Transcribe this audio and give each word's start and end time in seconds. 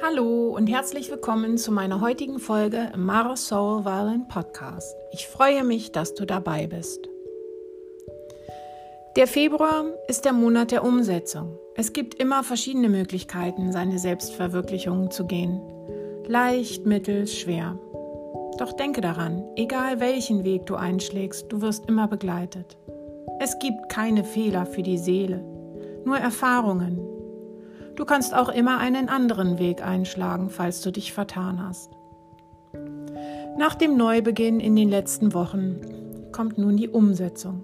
Hallo 0.00 0.54
und 0.56 0.68
herzlich 0.68 1.10
willkommen 1.10 1.58
zu 1.58 1.72
meiner 1.72 2.00
heutigen 2.00 2.38
Folge 2.38 2.90
im 2.94 3.04
Mara 3.04 3.36
Soul 3.36 3.84
Violin 3.84 4.28
Podcast. 4.28 4.96
Ich 5.10 5.26
freue 5.26 5.64
mich, 5.64 5.92
dass 5.92 6.14
du 6.14 6.24
dabei 6.24 6.66
bist. 6.66 7.08
Der 9.16 9.26
Februar 9.26 9.84
ist 10.08 10.24
der 10.24 10.32
Monat 10.32 10.70
der 10.70 10.84
Umsetzung. 10.84 11.58
Es 11.74 11.92
gibt 11.92 12.14
immer 12.14 12.44
verschiedene 12.44 12.88
Möglichkeiten, 12.88 13.72
seine 13.72 13.98
Selbstverwirklichung 13.98 15.10
zu 15.10 15.26
gehen. 15.26 15.60
Leicht, 16.26 16.86
mittel, 16.86 17.26
schwer. 17.26 17.78
Doch 18.58 18.72
denke 18.72 19.00
daran, 19.00 19.44
egal 19.56 20.00
welchen 20.00 20.44
Weg 20.44 20.66
du 20.66 20.76
einschlägst, 20.76 21.52
du 21.52 21.60
wirst 21.60 21.86
immer 21.88 22.08
begleitet. 22.08 22.78
Es 23.40 23.58
gibt 23.58 23.88
keine 23.88 24.22
Fehler 24.22 24.66
für 24.66 24.82
die 24.82 24.98
Seele, 24.98 25.44
nur 26.04 26.16
Erfahrungen. 26.16 27.11
Du 28.02 28.06
kannst 28.06 28.34
auch 28.34 28.48
immer 28.48 28.78
einen 28.78 29.08
anderen 29.08 29.60
Weg 29.60 29.86
einschlagen, 29.86 30.50
falls 30.50 30.80
du 30.80 30.90
dich 30.90 31.12
vertan 31.12 31.64
hast. 31.64 31.92
Nach 33.56 33.76
dem 33.76 33.96
Neubeginn 33.96 34.58
in 34.58 34.74
den 34.74 34.88
letzten 34.88 35.34
Wochen 35.34 35.78
kommt 36.32 36.58
nun 36.58 36.76
die 36.76 36.88
Umsetzung. 36.88 37.62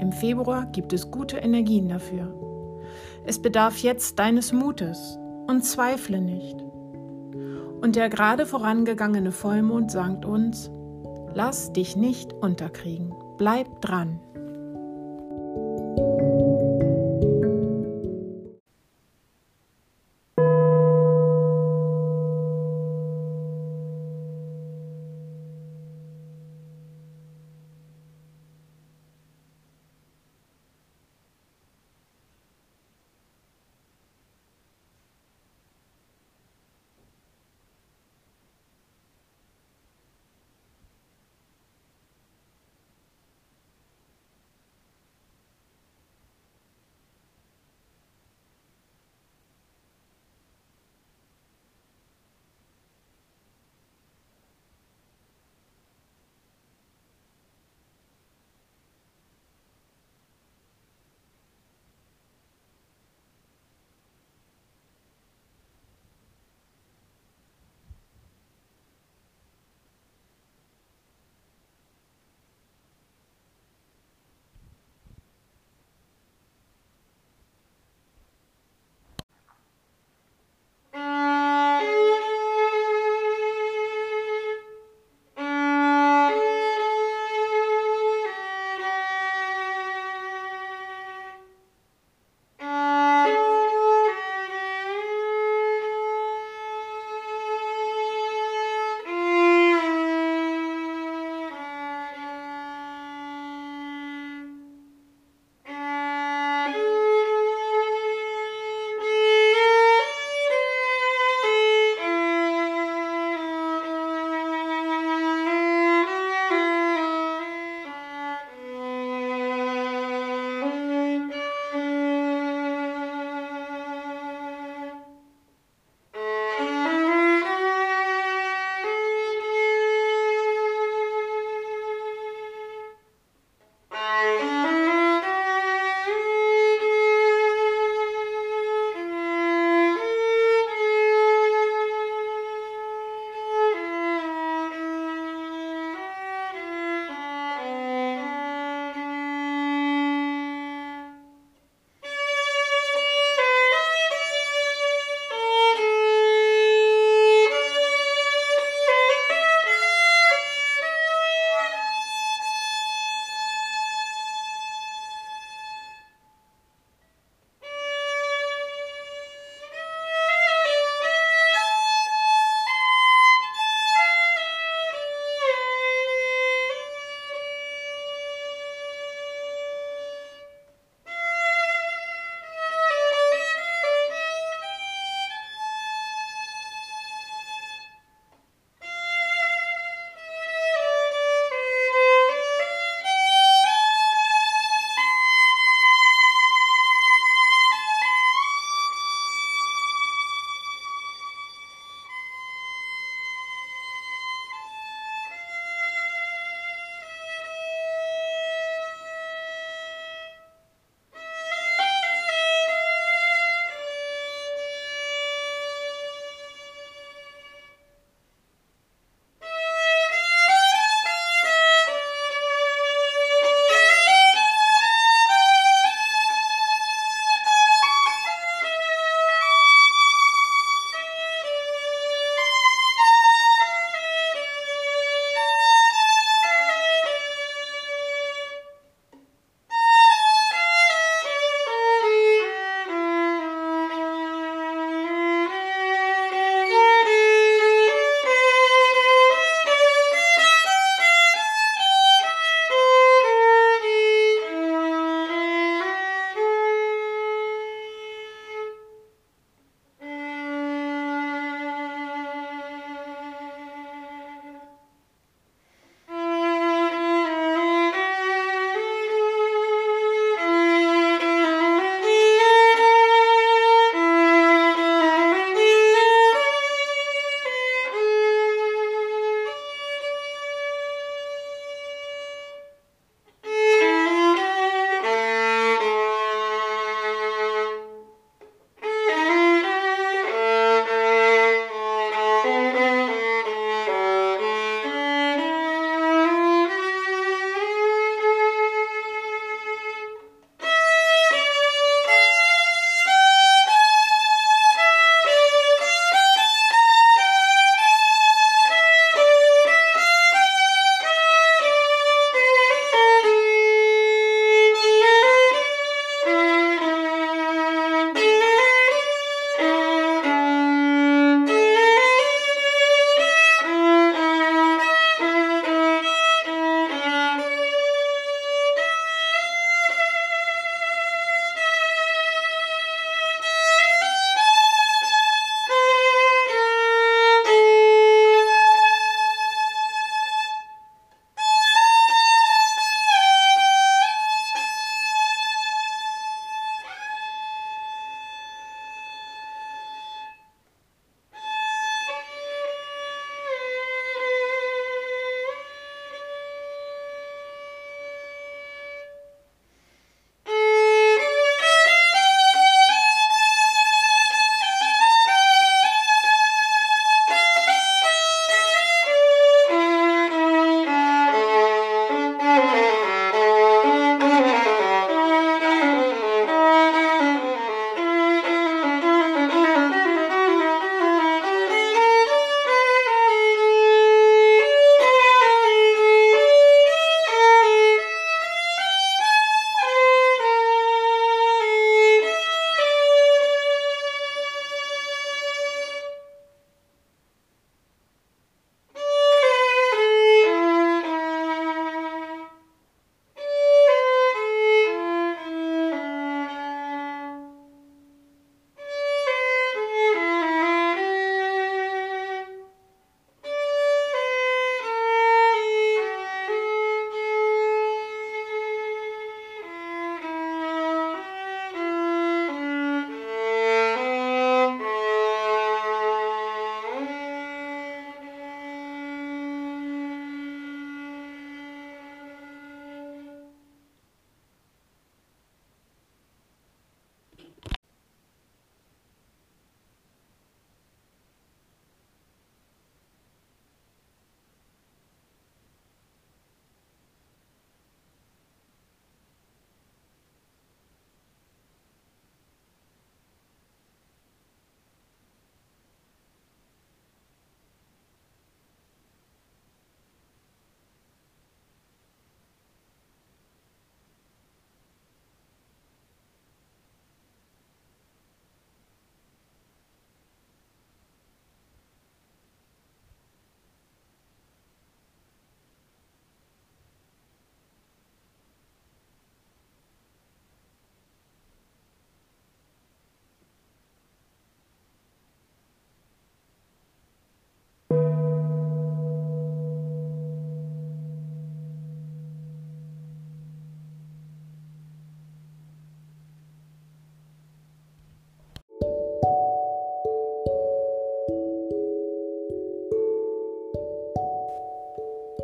Im 0.00 0.12
Februar 0.12 0.66
gibt 0.66 0.92
es 0.92 1.10
gute 1.10 1.38
Energien 1.38 1.88
dafür. 1.88 2.32
Es 3.26 3.42
bedarf 3.42 3.78
jetzt 3.78 4.20
deines 4.20 4.52
Mutes 4.52 5.18
und 5.48 5.64
zweifle 5.64 6.20
nicht. 6.20 6.64
Und 7.80 7.96
der 7.96 8.10
gerade 8.10 8.46
vorangegangene 8.46 9.32
Vollmond 9.32 9.90
sagt 9.90 10.24
uns, 10.24 10.70
lass 11.34 11.72
dich 11.72 11.96
nicht 11.96 12.32
unterkriegen, 12.32 13.12
bleib 13.38 13.80
dran. 13.80 14.20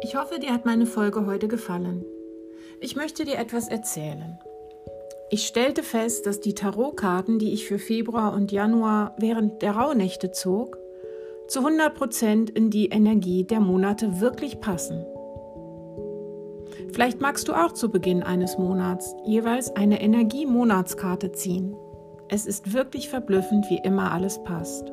Ich 0.02 0.16
hoffe, 0.16 0.38
dir 0.38 0.52
hat 0.52 0.66
meine 0.66 0.86
Folge 0.86 1.26
heute 1.26 1.48
gefallen. 1.48 2.04
Ich 2.80 2.96
möchte 2.96 3.24
dir 3.24 3.38
etwas 3.38 3.68
erzählen. 3.68 4.38
Ich 5.30 5.46
stellte 5.46 5.82
fest, 5.82 6.26
dass 6.26 6.40
die 6.40 6.54
Tarotkarten, 6.54 7.38
die 7.38 7.52
ich 7.52 7.66
für 7.66 7.78
Februar 7.78 8.34
und 8.34 8.52
Januar 8.52 9.16
während 9.18 9.62
der 9.62 9.72
Rauhnächte 9.72 10.30
zog, 10.30 10.78
zu 11.48 11.60
100 11.60 11.94
Prozent 11.94 12.50
in 12.50 12.70
die 12.70 12.86
Energie 12.86 13.44
der 13.44 13.60
Monate 13.60 14.20
wirklich 14.20 14.60
passen. 14.60 15.04
Vielleicht 16.92 17.20
magst 17.20 17.48
du 17.48 17.54
auch 17.54 17.72
zu 17.72 17.90
Beginn 17.90 18.22
eines 18.22 18.58
Monats 18.58 19.14
jeweils 19.24 19.74
eine 19.74 20.00
Energie-Monatskarte 20.00 21.32
ziehen. 21.32 21.74
Es 22.28 22.46
ist 22.46 22.72
wirklich 22.72 23.08
verblüffend, 23.08 23.66
wie 23.70 23.80
immer 23.84 24.12
alles 24.12 24.42
passt. 24.42 24.92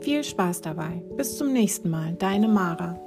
Viel 0.00 0.24
Spaß 0.24 0.62
dabei. 0.62 1.02
Bis 1.16 1.36
zum 1.36 1.52
nächsten 1.52 1.90
Mal, 1.90 2.14
deine 2.14 2.48
Mara. 2.48 2.98